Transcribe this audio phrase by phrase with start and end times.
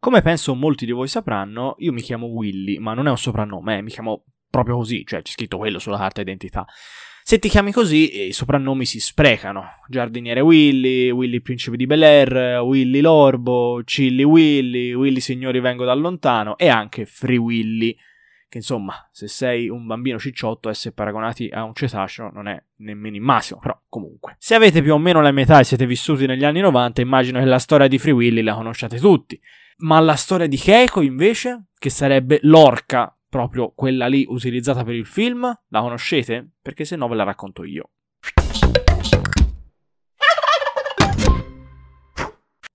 [0.00, 3.78] Come penso molti di voi sapranno, io mi chiamo Willy, ma non è un soprannome,
[3.78, 6.64] eh, mi chiamo proprio così, cioè c'è scritto quello sulla carta d'identità.
[7.28, 9.64] Se ti chiami così, i soprannomi si sprecano.
[9.88, 15.92] Giardiniere Willy, Willy Principe di Bel Air, Willy Lorbo, Chilly Willy, Willy Signori Vengo da
[15.92, 17.94] lontano e anche Free Willy.
[18.48, 23.16] Che insomma, se sei un bambino cicciotto, essere paragonati a un cetaceo non è nemmeno
[23.16, 24.36] il massimo, però comunque.
[24.38, 27.44] Se avete più o meno la metà e siete vissuti negli anni 90, immagino che
[27.44, 29.38] la storia di Free Willy la conosciate tutti.
[29.80, 35.06] Ma la storia di Keiko, invece, che sarebbe l'orca proprio quella lì utilizzata per il
[35.06, 36.52] film, la conoscete?
[36.60, 37.90] Perché se no ve la racconto io.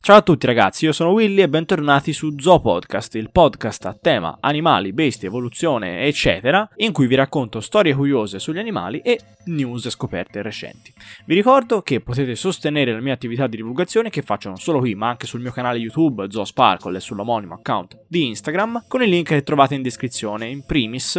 [0.06, 3.94] Ciao a tutti ragazzi, io sono Willy e bentornati su Zoo Podcast, il podcast a
[3.94, 9.88] tema animali, bestie, evoluzione, eccetera, in cui vi racconto storie curiose sugli animali e news
[9.88, 10.94] scoperte recenti.
[11.24, 14.94] Vi ricordo che potete sostenere la mia attività di divulgazione che faccio non solo qui,
[14.94, 19.10] ma anche sul mio canale YouTube Zoo Sparkle e sull'omonimo account di Instagram, con il
[19.10, 21.16] link che trovate in descrizione, in primis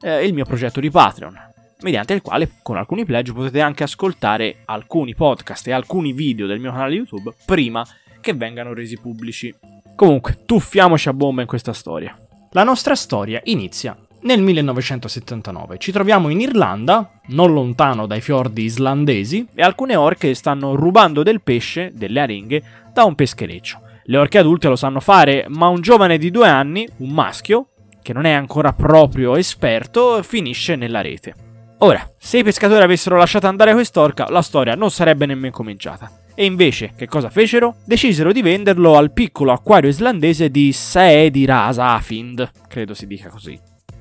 [0.00, 1.38] eh, il mio progetto di Patreon,
[1.82, 6.60] mediante il quale con alcuni pledge potete anche ascoltare alcuni podcast e alcuni video del
[6.60, 7.86] mio canale YouTube prima
[8.22, 9.54] che vengano resi pubblici.
[9.94, 12.16] Comunque, tuffiamoci a bomba in questa storia.
[12.52, 15.78] La nostra storia inizia nel 1979.
[15.78, 21.42] Ci troviamo in Irlanda, non lontano dai fiordi islandesi, e alcune orche stanno rubando del
[21.42, 23.80] pesce, delle aringhe, da un peschereccio.
[24.04, 27.68] Le orche adulte lo sanno fare, ma un giovane di due anni, un maschio,
[28.00, 31.34] che non è ancora proprio esperto, finisce nella rete.
[31.78, 36.21] Ora, se i pescatori avessero lasciato andare quest'orca, la storia non sarebbe nemmeno cominciata.
[36.34, 37.76] E invece, che cosa fecero?
[37.84, 43.58] Decisero di venderlo al piccolo acquario islandese di Saedi Rasa Afind, credo si dica così.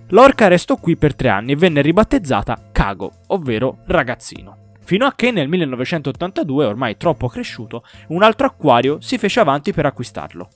[0.09, 4.57] L'orca restò qui per tre anni e venne ribattezzata Kago, ovvero ragazzino.
[4.83, 9.85] Fino a che nel 1982, ormai troppo cresciuto, un altro acquario si fece avanti per
[9.85, 10.47] acquistarlo.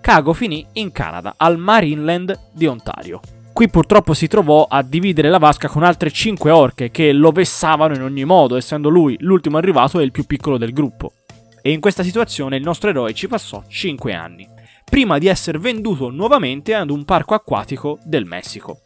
[0.00, 3.20] Kago finì in Canada, al Marineland di Ontario.
[3.52, 7.94] Qui purtroppo si trovò a dividere la vasca con altre 5 orche che lo vessavano
[7.94, 11.12] in ogni modo, essendo lui l'ultimo arrivato e il più piccolo del gruppo
[11.66, 14.46] e in questa situazione il nostro eroe ci passò 5 anni,
[14.84, 18.80] prima di essere venduto nuovamente ad un parco acquatico del Messico.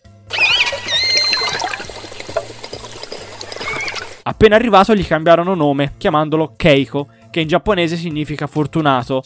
[4.22, 9.24] Appena arrivato gli cambiarono nome, chiamandolo Keiko, che in giapponese significa fortunato.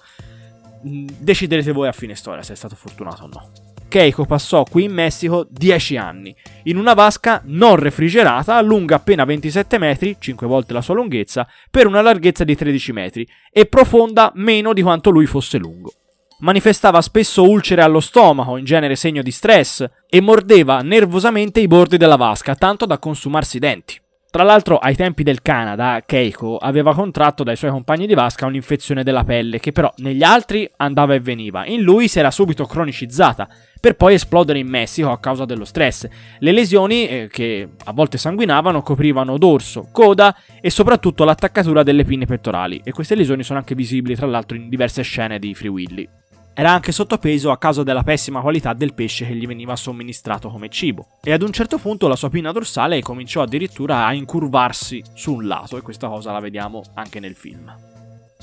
[0.89, 3.72] Mm, deciderete voi a fine storia se è stato fortunato o no.
[3.93, 9.77] Keiko passò qui in Messico 10 anni, in una vasca non refrigerata, lunga appena 27
[9.77, 14.73] metri, 5 volte la sua lunghezza, per una larghezza di 13 metri, e profonda meno
[14.73, 15.93] di quanto lui fosse lungo.
[16.39, 21.99] Manifestava spesso ulcere allo stomaco, in genere segno di stress, e mordeva nervosamente i bordi
[21.99, 24.01] della vasca, tanto da consumarsi i denti.
[24.31, 29.03] Tra l'altro, ai tempi del Canada, Keiko aveva contratto dai suoi compagni di vasca un'infezione
[29.03, 31.67] della pelle, che però negli altri andava e veniva.
[31.67, 33.47] In lui si era subito cronicizzata,
[33.83, 36.07] per poi esplodere in Messico a causa dello stress.
[36.39, 42.25] Le lesioni, eh, che a volte sanguinavano, coprivano dorso, coda e soprattutto l'attaccatura delle pinne
[42.25, 46.09] pettorali, e queste lesioni sono anche visibili tra l'altro in diverse scene di Free Willy.
[46.55, 50.69] Era anche sottopeso a causa della pessima qualità del pesce che gli veniva somministrato come
[50.69, 51.19] cibo.
[51.21, 55.49] E ad un certo punto la sua pinna dorsale cominciò addirittura a incurvarsi su un
[55.49, 57.92] lato, e questa cosa la vediamo anche nel film.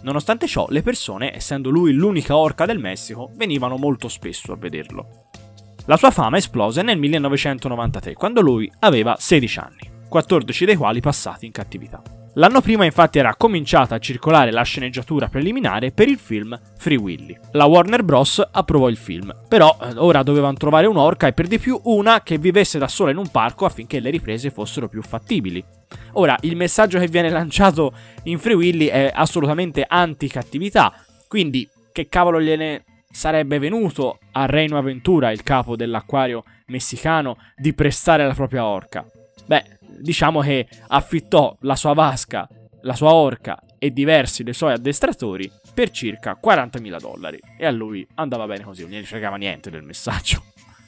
[0.03, 5.29] Nonostante ciò, le persone, essendo lui l'unica orca del Messico, venivano molto spesso a vederlo.
[5.85, 11.45] La sua fama esplose nel 1993, quando lui aveva 16 anni, 14 dei quali passati
[11.45, 12.01] in cattività.
[12.33, 17.37] L'anno prima infatti era cominciata a circolare la sceneggiatura preliminare per il film Free Willy.
[17.53, 18.47] La Warner Bros.
[18.51, 22.37] approvò il film, però eh, ora dovevano trovare un'orca e per di più una che
[22.37, 25.63] vivesse da sola in un parco affinché le riprese fossero più fattibili.
[26.13, 27.93] Ora, il messaggio che viene lanciato
[28.23, 30.93] in Free Willy è assolutamente anti-cattività,
[31.27, 38.25] quindi che cavolo gliene sarebbe venuto a Reino Aventura, il capo dell'acquario messicano, di prestare
[38.25, 39.05] la propria orca?
[39.45, 42.47] Beh, diciamo che affittò la sua vasca,
[42.81, 47.39] la sua orca e diversi dei suoi addestratori per circa 40.000 dollari.
[47.57, 50.43] E a lui andava bene così, non gli fregava niente del messaggio.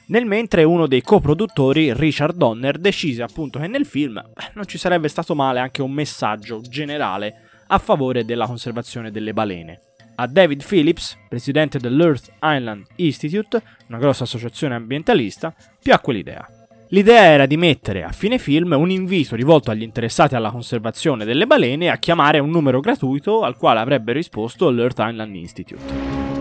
[0.06, 4.78] Nel mentre uno dei coproduttori, Richard Donner, decise appunto che nel film beh, non ci
[4.78, 9.80] sarebbe stato male anche un messaggio generale a favore della conservazione delle balene.
[10.16, 16.46] A David Phillips, presidente dell'Earth Island Institute, una grossa associazione ambientalista, piacque l'idea.
[16.88, 21.46] L'idea era di mettere a fine film un invito rivolto agli interessati alla conservazione delle
[21.46, 26.31] balene a chiamare un numero gratuito al quale avrebbe risposto l'Earth Island Institute.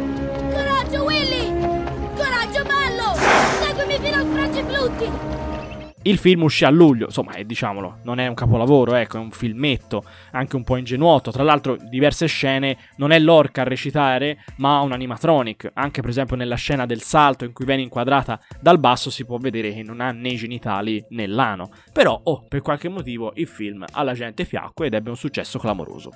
[6.03, 9.29] Il film uscì a luglio, insomma, eh, diciamolo, non è un capolavoro, ecco, è un
[9.29, 11.29] filmetto, anche un po' ingenuoto.
[11.29, 15.69] Tra l'altro, diverse scene non è l'orca a recitare, ma un animatronic.
[15.75, 19.37] Anche per esempio nella scena del salto in cui viene inquadrata dal basso si può
[19.37, 21.69] vedere che non ha né genitali né l'ano.
[21.93, 26.09] Però, oh, per qualche motivo il film alla gente piacque ed ebbe un successo clamoroso.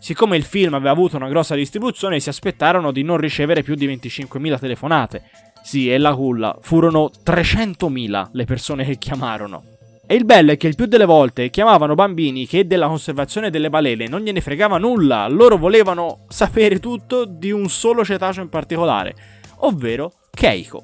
[0.00, 3.88] Siccome il film aveva avuto una grossa distribuzione, si aspettarono di non ricevere più di
[3.88, 5.24] 25.000 telefonate,
[5.68, 6.56] sì, e la culla.
[6.62, 9.64] Furono 300.000 le persone che chiamarono.
[10.06, 13.68] E il bello è che il più delle volte chiamavano bambini che della conservazione delle
[13.68, 19.14] balene non gliene fregava nulla, loro volevano sapere tutto di un solo cetaceo in particolare,
[19.56, 20.82] ovvero Keiko.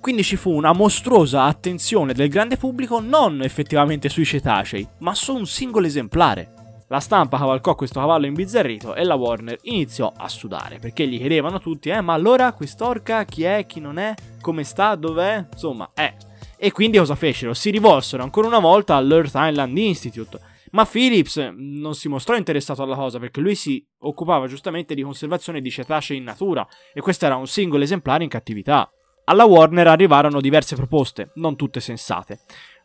[0.00, 5.34] Quindi ci fu una mostruosa attenzione del grande pubblico non effettivamente sui cetacei, ma su
[5.34, 6.52] un singolo esemplare.
[6.92, 11.60] La stampa cavalcò questo cavallo imbizzarrito e la Warner iniziò a sudare perché gli chiedevano
[11.60, 15.46] tutti: Eh, ma allora quest'orca chi è, chi non è, come sta, dov'è?
[15.52, 16.16] Insomma, eh.
[16.56, 17.54] E quindi cosa fecero?
[17.54, 20.40] Si rivolsero ancora una volta all'Earth Island Institute.
[20.72, 25.60] Ma Phillips non si mostrò interessato alla cosa perché lui si occupava giustamente di conservazione
[25.60, 28.90] di cetacei in natura e questo era un singolo esemplare in cattività.
[29.26, 32.40] Alla Warner arrivarono diverse proposte, non tutte sensate.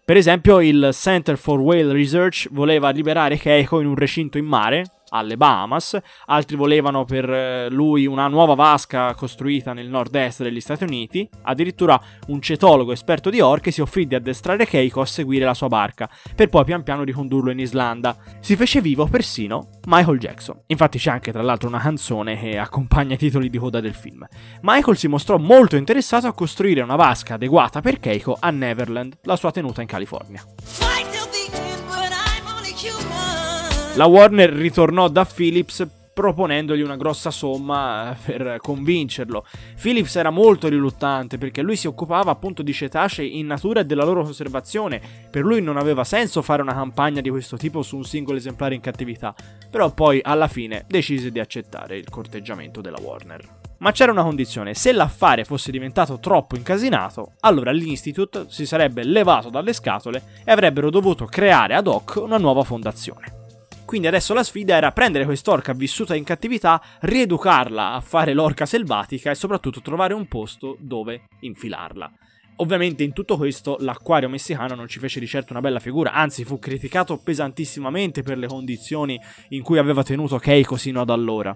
[0.06, 4.84] Per esempio, il Center for Whale Research voleva liberare Keiko in un recinto in mare,
[5.16, 10.84] alle Bahamas, altri volevano per eh, lui una nuova vasca costruita nel nord-est degli Stati
[10.84, 15.54] Uniti, addirittura un cetologo esperto di orche si offrì di addestrare Keiko a seguire la
[15.54, 18.16] sua barca, per poi pian piano ricondurlo in Islanda.
[18.40, 20.60] Si fece vivo persino Michael Jackson.
[20.68, 24.26] Infatti c'è anche tra l'altro una canzone che accompagna i titoli di coda del film.
[24.62, 29.36] Michael si mostrò molto interessato a costruire una vasca adeguata per Keiko a Neverland, la
[29.36, 30.85] sua tenuta in California.
[33.96, 39.46] La Warner ritornò da Philips proponendogli una grossa somma eh, per convincerlo.
[39.82, 44.04] Philips era molto riluttante perché lui si occupava appunto di cetacei in natura e della
[44.04, 45.00] loro conservazione.
[45.30, 48.76] Per lui non aveva senso fare una campagna di questo tipo su un singolo esemplare
[48.76, 49.34] in cattività,
[49.70, 53.48] però poi alla fine decise di accettare il corteggiamento della Warner.
[53.78, 59.50] Ma c'era una condizione, se l'affare fosse diventato troppo incasinato, allora l'Institute si sarebbe levato
[59.50, 63.44] dalle scatole e avrebbero dovuto creare ad hoc una nuova fondazione.
[63.86, 69.30] Quindi adesso la sfida era prendere quest'orca vissuta in cattività, rieducarla a fare l'orca selvatica
[69.30, 72.12] e soprattutto trovare un posto dove infilarla.
[72.58, 76.46] Ovviamente in tutto questo l'acquario messicano non ci fece di certo una bella figura, anzi
[76.46, 81.56] fu criticato pesantissimamente per le condizioni in cui aveva tenuto Keiko sino ad allora.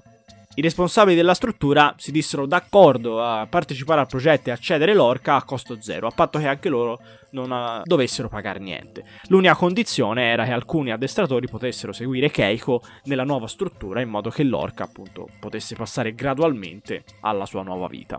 [0.56, 5.36] I responsabili della struttura si dissero d'accordo a partecipare al progetto e a cedere l'orca
[5.36, 7.00] a costo zero, a patto che anche loro
[7.32, 9.04] non uh, dovessero pagare niente.
[9.28, 14.44] L'unica condizione era che alcuni addestratori potessero seguire Keiko nella nuova struttura in modo che
[14.44, 18.18] l'orca appunto potesse passare gradualmente alla sua nuova vita.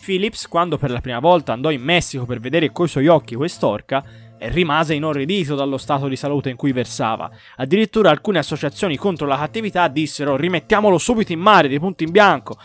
[0.00, 4.04] Phillips, quando per la prima volta andò in Messico per vedere coi suoi occhi quest'orca,
[4.50, 7.30] rimase inorridito dallo stato di salute in cui versava.
[7.56, 12.56] Addirittura alcune associazioni contro la cattività dissero rimettiamolo subito in mare, dei punti in bianco.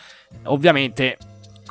[0.46, 1.18] Ovviamente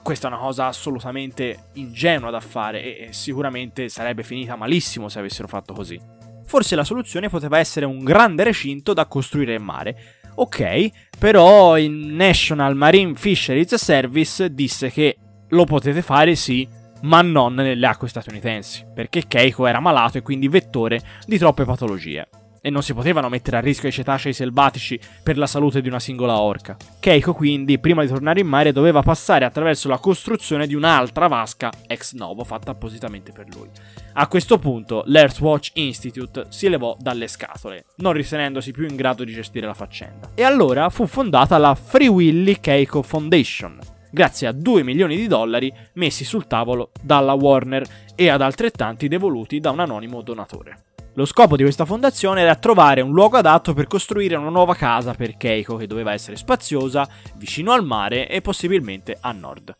[0.06, 5.48] questa è una cosa assolutamente ingenua da fare e sicuramente sarebbe finita malissimo se avessero
[5.48, 6.00] fatto così.
[6.44, 9.96] Forse la soluzione poteva essere un grande recinto da costruire in mare.
[10.36, 15.16] Ok, però il National Marine Fisheries Service disse che
[15.48, 16.68] lo potete fare sì,
[17.02, 22.28] ma non nelle acque statunitensi, perché Keiko era malato e quindi vettore di troppe patologie.
[22.66, 26.00] E non si potevano mettere a rischio i cetacei selvatici per la salute di una
[26.00, 26.76] singola orca.
[26.98, 31.70] Keiko quindi, prima di tornare in mare, doveva passare attraverso la costruzione di un'altra vasca
[31.86, 33.68] ex novo fatta appositamente per lui.
[34.14, 39.32] A questo punto l'Earthwatch Institute si levò dalle scatole, non ritenendosi più in grado di
[39.32, 40.30] gestire la faccenda.
[40.34, 43.78] E allora fu fondata la Free Willy Keiko Foundation,
[44.16, 49.60] grazie a 2 milioni di dollari messi sul tavolo dalla Warner e ad altrettanti devoluti
[49.60, 50.84] da un anonimo donatore.
[51.16, 55.12] Lo scopo di questa fondazione era trovare un luogo adatto per costruire una nuova casa
[55.12, 57.06] per Keiko che doveva essere spaziosa,
[57.36, 59.76] vicino al mare e possibilmente a nord.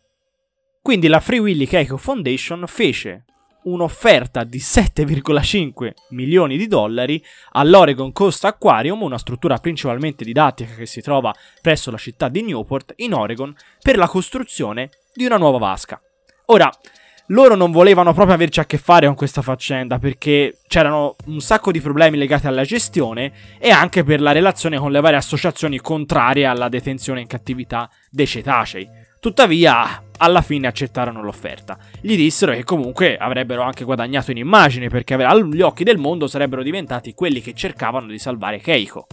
[0.83, 3.25] Quindi la Free Willy Keiko Foundation fece
[3.67, 11.01] un'offerta di 7,5 milioni di dollari all'Oregon Coast Aquarium, una struttura principalmente didattica che si
[11.01, 16.01] trova presso la città di Newport, in Oregon, per la costruzione di una nuova vasca.
[16.47, 16.71] Ora,
[17.31, 21.71] loro non volevano proprio averci a che fare con questa faccenda perché c'erano un sacco
[21.71, 26.45] di problemi legati alla gestione e anche per la relazione con le varie associazioni contrarie
[26.45, 28.87] alla detenzione in cattività dei cetacei.
[29.19, 31.77] Tuttavia, alla fine accettarono l'offerta.
[32.01, 36.63] Gli dissero che comunque avrebbero anche guadagnato in immagine perché agli occhi del mondo sarebbero
[36.63, 39.07] diventati quelli che cercavano di salvare Keiko.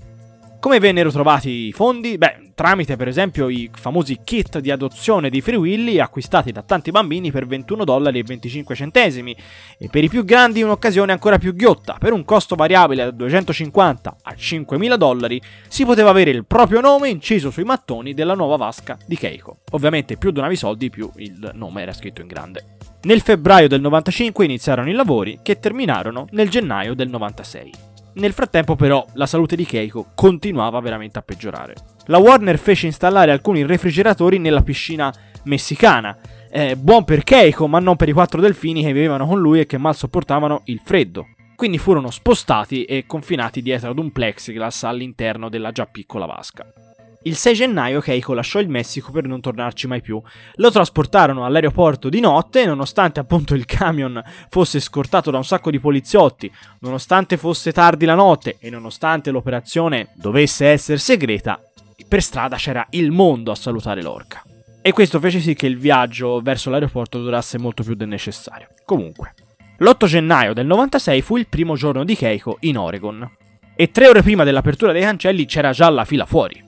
[0.61, 2.17] Come vennero trovati i fondi?
[2.17, 6.91] Beh, tramite per esempio i famosi kit di adozione di Free Willy acquistati da tanti
[6.91, 9.37] bambini per 21 dollari e 25 centesimi
[9.79, 14.17] e per i più grandi un'occasione ancora più ghiotta, per un costo variabile da 250
[14.23, 18.97] a 5.000 dollari si poteva avere il proprio nome inciso sui mattoni della nuova vasca
[19.07, 19.59] di Keiko.
[19.73, 22.77] Ovviamente più donavi soldi più il nome era scritto in grande.
[23.03, 27.94] Nel febbraio del 95 iniziarono i lavori che terminarono nel gennaio del 96.
[28.15, 31.75] Nel frattempo però la salute di Keiko continuava veramente a peggiorare.
[32.07, 35.13] La Warner fece installare alcuni refrigeratori nella piscina
[35.45, 36.17] messicana,
[36.51, 39.67] eh, buon per Keiko ma non per i quattro delfini che vivevano con lui e
[39.67, 41.29] che mal sopportavano il freddo.
[41.57, 46.84] Quindi furono spostati e confinati dietro ad un plexiglass all'interno della già piccola vasca.
[47.27, 50.21] Il 6 gennaio Keiko lasciò il Messico per non tornarci mai più.
[50.57, 55.71] Lo trasportarono all'aeroporto di notte e nonostante appunto il camion fosse scortato da un sacco
[55.71, 61.59] di poliziotti, nonostante fosse tardi la notte e nonostante l'operazione dovesse essere segreta,
[62.07, 64.43] per strada c'era il mondo a salutare l'orca.
[64.83, 68.69] E questo fece sì che il viaggio verso l'aeroporto durasse molto più del necessario.
[68.85, 69.33] Comunque,
[69.79, 73.29] l'8 gennaio del 96 fu il primo giorno di Keiko in Oregon.
[73.75, 76.64] E tre ore prima dell'apertura dei cancelli c'era già la fila fuori.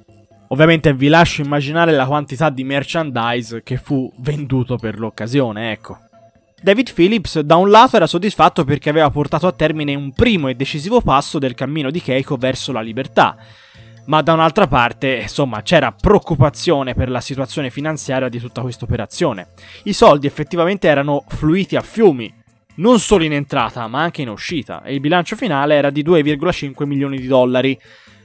[0.49, 5.99] Ovviamente vi lascio immaginare la quantità di merchandise che fu venduto per l'occasione, ecco.
[6.61, 10.55] David Phillips da un lato era soddisfatto perché aveva portato a termine un primo e
[10.55, 13.37] decisivo passo del cammino di Keiko verso la libertà,
[14.07, 19.49] ma da un'altra parte, insomma, c'era preoccupazione per la situazione finanziaria di tutta questa operazione.
[19.85, 22.33] I soldi effettivamente erano fluiti a fiumi,
[22.77, 26.85] non solo in entrata, ma anche in uscita, e il bilancio finale era di 2,5
[26.85, 27.79] milioni di dollari,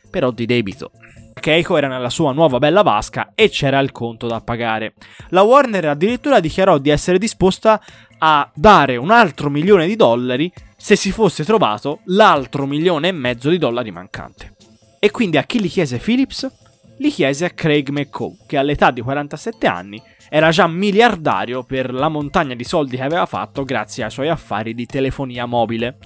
[0.09, 0.91] però di debito.
[1.33, 4.93] Keiko era nella sua nuova bella vasca e c'era il conto da pagare.
[5.29, 7.81] La Warner addirittura dichiarò di essere disposta
[8.19, 13.49] a dare un altro milione di dollari se si fosse trovato l'altro milione e mezzo
[13.49, 14.53] di dollari mancante.
[14.99, 16.49] E quindi a chi li chiese Phillips?
[16.97, 22.07] Li chiese a Craig McCaw, che all'età di 47 anni era già miliardario per la
[22.07, 25.97] montagna di soldi che aveva fatto grazie ai suoi affari di telefonia mobile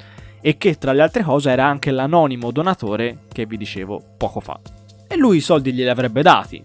[0.41, 4.59] e che tra le altre cose era anche l'anonimo donatore che vi dicevo poco fa
[5.07, 6.61] e lui i soldi glieli avrebbe dati.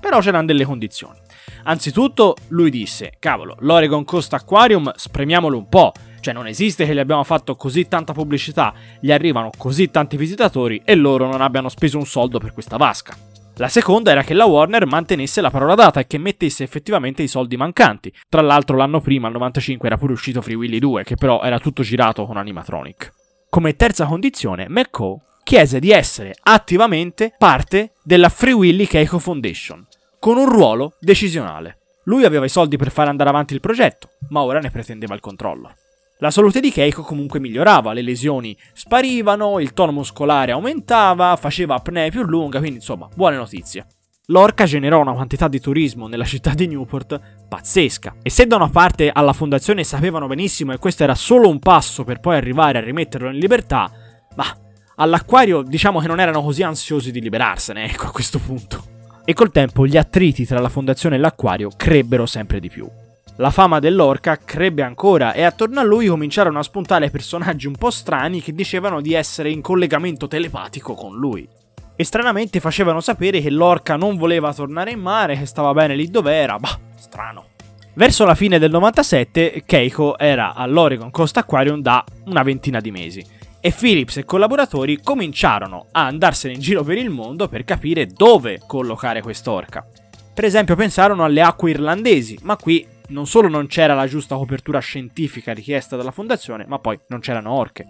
[0.00, 1.18] Però c'erano delle condizioni.
[1.64, 6.98] Anzitutto lui disse, cavolo, l'Oregon Coast Aquarium spremiamolo un po', cioè non esiste che gli
[6.98, 11.98] abbiamo fatto così tanta pubblicità, gli arrivano così tanti visitatori e loro non abbiano speso
[11.98, 13.16] un soldo per questa vasca.
[13.58, 17.28] La seconda era che la Warner mantenesse la parola data e che mettesse effettivamente i
[17.28, 18.12] soldi mancanti.
[18.28, 21.60] Tra l'altro l'anno prima, al 95, era pure uscito Free Willy 2, che però era
[21.60, 23.12] tutto girato con animatronic.
[23.48, 29.86] Come terza condizione, McCall chiese di essere attivamente parte della Free Willy Keiko Foundation,
[30.18, 31.78] con un ruolo decisionale.
[32.04, 35.20] Lui aveva i soldi per fare andare avanti il progetto, ma ora ne pretendeva il
[35.20, 35.72] controllo.
[36.18, 42.08] La salute di Keiko comunque migliorava, le lesioni sparivano, il tono muscolare aumentava, faceva apnea
[42.08, 43.86] più lunga, quindi insomma, buone notizie.
[44.28, 48.16] L'orca generò una quantità di turismo nella città di Newport pazzesca.
[48.22, 52.04] E se da una parte alla fondazione sapevano benissimo che questo era solo un passo
[52.04, 53.90] per poi arrivare a rimetterlo in libertà,
[54.36, 54.63] ma
[54.96, 58.84] all'acquario diciamo che non erano così ansiosi di liberarsene, ecco a questo punto.
[59.24, 62.88] E col tempo gli attriti tra la fondazione e l'acquario crebbero sempre di più.
[63.36, 67.90] La fama dell'orca crebbe ancora e attorno a lui cominciarono a spuntare personaggi un po'
[67.90, 71.48] strani che dicevano di essere in collegamento telepatico con lui.
[71.96, 76.10] E stranamente facevano sapere che l'orca non voleva tornare in mare, che stava bene lì
[76.10, 77.46] dove era, bah, strano.
[77.94, 83.24] Verso la fine del 97 Keiko era all'Oregon Coast Aquarium da una ventina di mesi
[83.66, 88.60] e Philips e collaboratori cominciarono a andarsene in giro per il mondo per capire dove
[88.66, 89.86] collocare quest'orca.
[90.34, 94.80] Per esempio pensarono alle acque irlandesi, ma qui non solo non c'era la giusta copertura
[94.80, 97.86] scientifica richiesta dalla fondazione, ma poi non c'erano orche.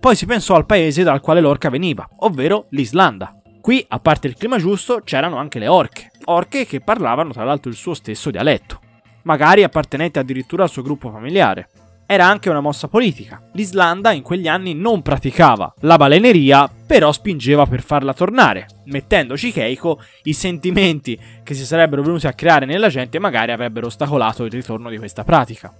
[0.00, 3.38] Poi si pensò al paese dal quale l'orca veniva, ovvero l'Islanda.
[3.60, 7.68] Qui, a parte il clima giusto, c'erano anche le orche, orche che parlavano tra l'altro
[7.68, 8.80] il suo stesso dialetto,
[9.24, 11.68] magari appartenenti addirittura al suo gruppo familiare
[12.10, 13.38] era anche una mossa politica.
[13.52, 20.00] L'Islanda in quegli anni non praticava la baleneria, però spingeva per farla tornare, mettendoci Keiko
[20.22, 24.88] i sentimenti che si sarebbero venuti a creare nella gente magari avrebbero ostacolato il ritorno
[24.88, 25.70] di questa pratica.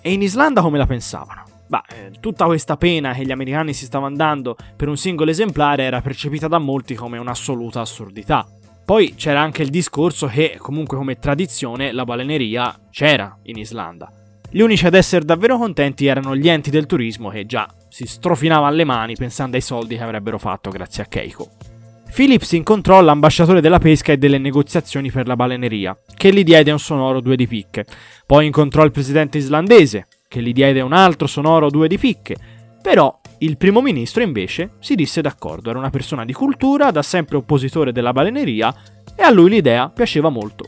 [0.00, 1.44] E in Islanda come la pensavano?
[1.66, 5.82] Beh, eh, tutta questa pena che gli americani si stavano dando per un singolo esemplare
[5.82, 8.46] era percepita da molti come un'assoluta assurdità.
[8.86, 14.10] Poi c'era anche il discorso che, comunque come tradizione, la baleneria c'era in Islanda.
[14.50, 18.74] Gli unici ad essere davvero contenti erano gli enti del turismo che già si strofinavano
[18.74, 21.48] le mani pensando ai soldi che avrebbero fatto grazie a Keiko.
[22.10, 26.78] Phillips incontrò l'ambasciatore della pesca e delle negoziazioni per la baleneria, che gli diede un
[26.78, 27.84] sonoro due di picche.
[28.24, 32.36] Poi incontrò il presidente islandese, che gli diede un altro sonoro due di picche.
[32.80, 37.36] Però il primo ministro invece si disse d'accordo, era una persona di cultura, da sempre
[37.36, 38.74] oppositore della baleneria,
[39.14, 40.64] e a lui l'idea piaceva molto.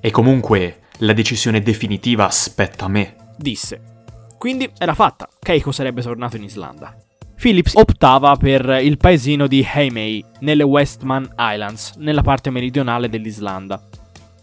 [0.00, 3.16] E comunque la decisione definitiva spetta a me.
[3.36, 4.06] Disse.
[4.38, 6.96] Quindi era fatta, Keiko sarebbe tornato in Islanda.
[7.36, 13.84] Phillips optava per il paesino di Heimei, nelle Westman Islands, nella parte meridionale dell'Islanda.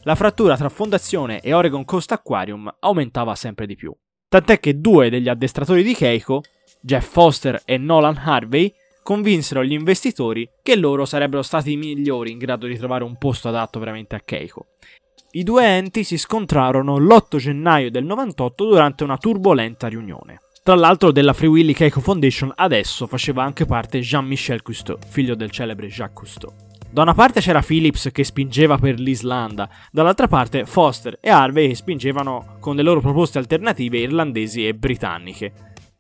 [0.04, 3.96] La frattura tra fondazione e Oregon Coast Aquarium aumentava sempre di più.
[4.28, 6.44] Tant'è che due degli addestratori di Keiko,
[6.82, 12.38] Jeff Foster e Nolan Harvey, convinsero gli investitori che loro sarebbero stati i migliori in
[12.38, 14.68] grado di trovare un posto adatto veramente a Keiko.
[15.32, 20.40] I due enti si scontrarono l'8 gennaio del 98 durante una turbolenta riunione.
[20.64, 25.52] Tra l'altro della Free Willy Keiko Foundation adesso faceva anche parte Jean-Michel Cousteau, figlio del
[25.52, 26.52] celebre Jacques Cousteau.
[26.90, 31.76] Da una parte c'era Phillips che spingeva per l'Islanda, dall'altra parte Foster e Harvey che
[31.76, 35.54] spingevano con le loro proposte alternative irlandesi e britanniche.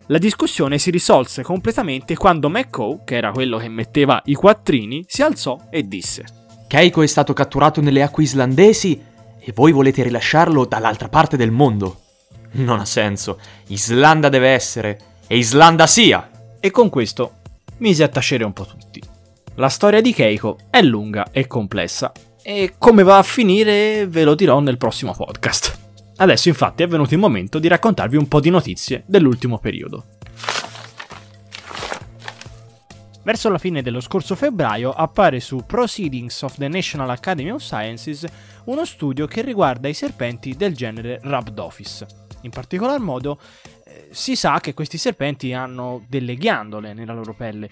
[0.07, 5.21] La discussione si risolse completamente quando McCow, che era quello che metteva i quattrini, si
[5.21, 6.23] alzò e disse:
[6.67, 9.08] Keiko è stato catturato nelle acque islandesi
[9.39, 12.01] e voi volete rilasciarlo dall'altra parte del mondo.
[12.51, 13.39] Non ha senso.
[13.67, 14.99] Islanda deve essere.
[15.27, 16.29] E Islanda sia!
[16.59, 17.33] E con questo
[17.77, 19.01] mise a tacere un po' tutti.
[19.55, 22.11] La storia di Keiko è lunga e complessa.
[22.41, 25.77] E come va a finire ve lo dirò nel prossimo podcast.
[26.17, 30.05] Adesso infatti è venuto il momento di raccontarvi un po' di notizie dell'ultimo periodo.
[33.21, 38.25] Verso la fine dello scorso febbraio appare su Proceedings of the National Academy of Sciences
[38.65, 42.05] uno studio che riguarda i serpenti del genere Rhabdophis.
[42.41, 43.37] In particolar modo
[43.85, 47.69] eh, si sa che questi serpenti hanno delle ghiandole nella loro pelle,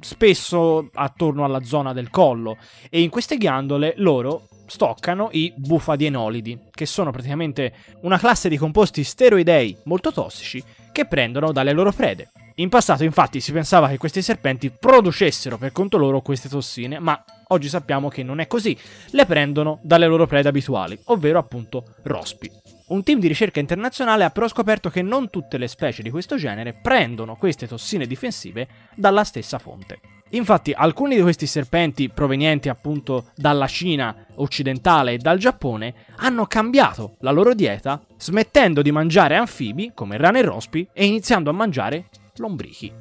[0.00, 2.56] spesso attorno alla zona del collo,
[2.88, 9.04] e in queste ghiandole loro stoccano i bufadienolidi, che sono praticamente una classe di composti
[9.04, 12.30] steroidei molto tossici che prendono dalle loro prede.
[12.60, 17.22] In passato infatti si pensava che questi serpenti producessero per conto loro queste tossine, ma
[17.48, 18.76] oggi sappiamo che non è così,
[19.10, 22.50] le prendono dalle loro prede abituali, ovvero appunto rospi.
[22.88, 26.34] Un team di ricerca internazionale ha però scoperto che non tutte le specie di questo
[26.34, 30.00] genere prendono queste tossine difensive dalla stessa fonte.
[30.30, 37.16] Infatti alcuni di questi serpenti provenienti appunto dalla Cina occidentale e dal Giappone hanno cambiato
[37.20, 42.08] la loro dieta smettendo di mangiare anfibi come rane e rospi e iniziando a mangiare
[42.38, 42.92] lombrichi.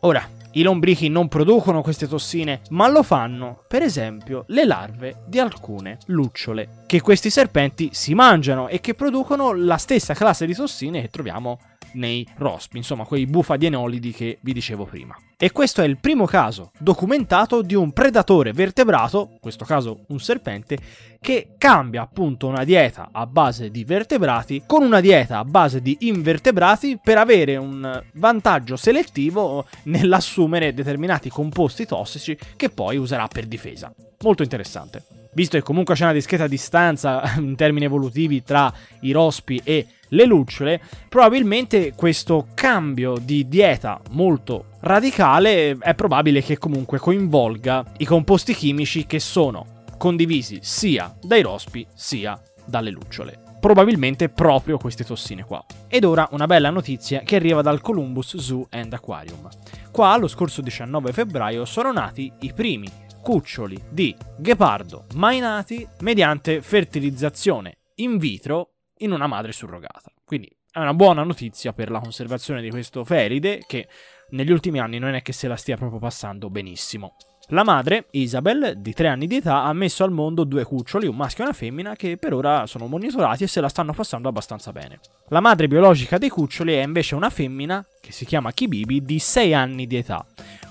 [0.00, 5.38] Ora, i lombrichi non producono queste tossine, ma lo fanno, per esempio, le larve di
[5.38, 11.02] alcune lucciole, che questi serpenti si mangiano e che producono la stessa classe di tossine
[11.02, 11.58] che troviamo
[11.96, 15.16] nei rospi, insomma quei bufadienolidi che vi dicevo prima.
[15.38, 20.18] E questo è il primo caso documentato di un predatore vertebrato, in questo caso un
[20.18, 20.78] serpente,
[21.20, 25.96] che cambia appunto una dieta a base di vertebrati con una dieta a base di
[26.00, 33.92] invertebrati per avere un vantaggio selettivo nell'assumere determinati composti tossici che poi userà per difesa.
[34.22, 35.04] Molto interessante.
[35.36, 40.24] Visto che comunque c'è una discreta distanza in termini evolutivi tra i rospi e le
[40.24, 48.54] lucciole, probabilmente questo cambio di dieta molto radicale è probabile che comunque coinvolga i composti
[48.54, 53.40] chimici che sono condivisi sia dai rospi sia dalle lucciole.
[53.58, 55.64] Probabilmente proprio queste tossine qua.
[55.88, 59.48] Ed ora una bella notizia che arriva dal Columbus Zoo and Aquarium.
[59.90, 62.88] Qua lo scorso 19 febbraio sono nati i primi
[63.22, 70.10] cuccioli di ghepardo mai nati mediante fertilizzazione in vitro in una madre surrogata.
[70.24, 73.88] Quindi è una buona notizia per la conservazione di questo feride che
[74.30, 77.16] negli ultimi anni non è che se la stia proprio passando benissimo.
[77.50, 81.14] La madre, Isabel, di 3 anni di età, ha messo al mondo due cuccioli, un
[81.14, 84.72] maschio e una femmina, che per ora sono monitorati e se la stanno passando abbastanza
[84.72, 84.98] bene.
[85.28, 89.54] La madre biologica dei cuccioli è invece una femmina, che si chiama Kibibi, di 6
[89.54, 90.26] anni di età.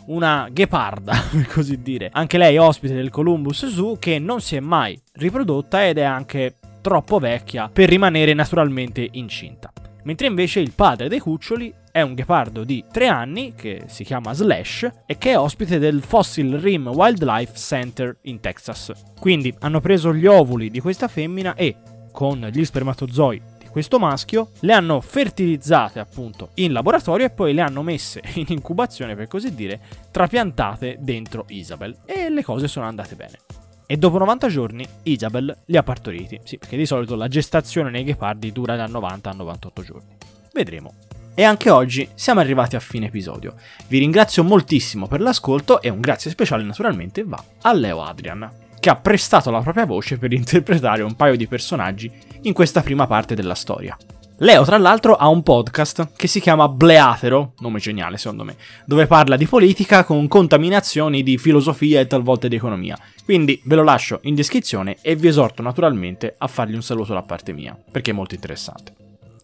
[0.08, 2.10] Una gheparda, per così dire.
[2.12, 6.04] Anche lei è ospite del Columbus Zoo, che non si è mai riprodotta ed è
[6.04, 9.74] anche troppo vecchia per rimanere naturalmente incinta.
[10.04, 14.34] Mentre invece il padre dei cuccioli è un ghepardo di 3 anni che si chiama
[14.34, 18.92] Slash e che è ospite del Fossil Rim Wildlife Center in Texas.
[19.20, 21.76] Quindi hanno preso gli ovuli di questa femmina e
[22.12, 27.62] con gli spermatozoi di questo maschio le hanno fertilizzate appunto in laboratorio e poi le
[27.62, 29.80] hanno messe in incubazione per così dire
[30.12, 33.65] trapiantate dentro Isabel e le cose sono andate bene.
[33.88, 36.40] E dopo 90 giorni Isabel li ha partoriti.
[36.44, 40.16] Sì, perché di solito la gestazione nei ghepardi dura da 90 a 98 giorni.
[40.52, 40.94] Vedremo.
[41.36, 43.56] E anche oggi siamo arrivati a fine episodio.
[43.88, 48.90] Vi ringrazio moltissimo per l'ascolto e un grazie speciale naturalmente va a Leo Adrian, che
[48.90, 52.10] ha prestato la propria voce per interpretare un paio di personaggi
[52.44, 53.98] in questa prima parte della storia.
[54.40, 59.08] Leo, tra l'altro, ha un podcast che si chiama Bleatero, nome geniale secondo me, dove
[59.08, 62.98] parla di politica con contaminazioni di filosofia e talvolta di economia.
[63.24, 67.22] Quindi ve lo lascio in descrizione e vi esorto naturalmente a fargli un saluto da
[67.22, 68.94] parte mia, perché è molto interessante.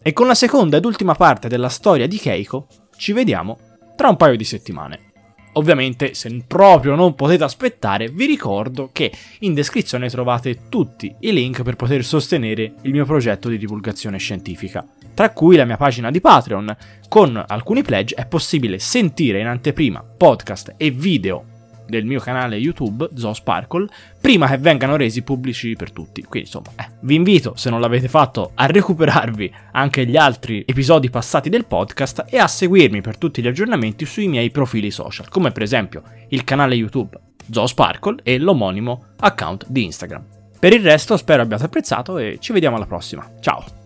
[0.02, 3.58] E con la seconda ed ultima parte della storia di Keiko ci vediamo
[3.96, 5.11] tra un paio di settimane.
[5.54, 11.62] Ovviamente, se proprio non potete aspettare, vi ricordo che in descrizione trovate tutti i link
[11.62, 16.20] per poter sostenere il mio progetto di divulgazione scientifica, tra cui la mia pagina di
[16.20, 16.76] Patreon.
[17.08, 21.51] Con alcuni pledge è possibile sentire in anteprima podcast e video
[21.86, 23.86] del mio canale YouTube, Zoosparkle,
[24.20, 26.22] prima che vengano resi pubblici per tutti.
[26.22, 31.10] Quindi insomma, eh, vi invito, se non l'avete fatto, a recuperarvi anche gli altri episodi
[31.10, 35.52] passati del podcast e a seguirmi per tutti gli aggiornamenti sui miei profili social, come
[35.52, 37.18] per esempio il canale YouTube
[37.50, 40.24] Zoosparkle e l'omonimo account di Instagram.
[40.58, 43.28] Per il resto spero abbiate apprezzato e ci vediamo alla prossima.
[43.40, 43.81] Ciao!